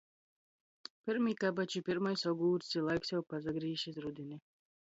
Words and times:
Pyrmī 1.09 1.33
kabači, 1.43 1.83
pyrmais 1.91 2.25
ogūrcs, 2.31 2.73
i 2.81 2.83
laiks 2.89 3.15
jau 3.15 3.23
pasagrīž 3.35 3.89
iz 3.93 4.05
rudini. 4.07 4.43